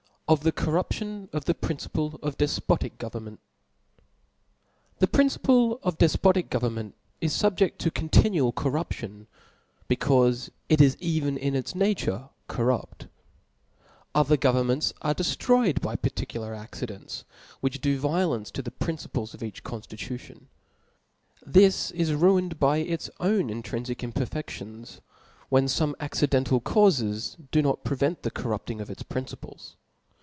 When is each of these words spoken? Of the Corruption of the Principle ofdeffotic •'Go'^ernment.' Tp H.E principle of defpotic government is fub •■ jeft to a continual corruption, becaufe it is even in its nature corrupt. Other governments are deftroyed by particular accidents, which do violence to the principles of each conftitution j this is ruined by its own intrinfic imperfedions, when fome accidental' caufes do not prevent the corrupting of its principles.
Of 0.27 0.43
the 0.43 0.53
Corruption 0.53 1.27
of 1.33 1.43
the 1.43 1.53
Principle 1.53 2.11
ofdeffotic 2.19 2.93
•'Go'^ernment.' 2.97 3.39
Tp 5.01 5.03
H.E 5.03 5.07
principle 5.07 5.77
of 5.83 5.97
defpotic 5.97 6.49
government 6.49 6.95
is 7.19 7.33
fub 7.33 7.51
•■ 7.57 7.57
jeft 7.57 7.77
to 7.79 7.89
a 7.89 7.91
continual 7.91 8.53
corruption, 8.53 9.27
becaufe 9.89 10.49
it 10.69 10.79
is 10.79 10.95
even 11.01 11.35
in 11.37 11.53
its 11.53 11.75
nature 11.75 12.29
corrupt. 12.47 13.07
Other 14.15 14.37
governments 14.37 14.93
are 15.01 15.13
deftroyed 15.13 15.81
by 15.81 15.97
particular 15.97 16.53
accidents, 16.55 17.25
which 17.59 17.81
do 17.81 17.99
violence 17.99 18.51
to 18.51 18.61
the 18.61 18.71
principles 18.71 19.33
of 19.33 19.43
each 19.43 19.65
conftitution 19.65 20.39
j 20.39 20.45
this 21.45 21.91
is 21.91 22.13
ruined 22.13 22.57
by 22.57 22.77
its 22.77 23.09
own 23.19 23.49
intrinfic 23.49 23.97
imperfedions, 24.01 25.01
when 25.49 25.65
fome 25.65 25.93
accidental' 25.99 26.61
caufes 26.61 27.35
do 27.51 27.61
not 27.61 27.83
prevent 27.83 28.23
the 28.23 28.31
corrupting 28.31 28.79
of 28.79 28.89
its 28.89 29.03
principles. 29.03 29.75